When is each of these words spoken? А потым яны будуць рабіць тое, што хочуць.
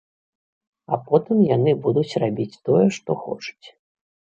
А 0.95 0.99
потым 1.09 1.37
яны 1.57 1.75
будуць 1.85 2.17
рабіць 2.25 2.49
тое, 2.71 2.85
што 2.99 3.21
хочуць. 3.29 3.67